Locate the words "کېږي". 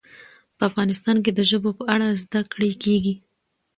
2.83-3.13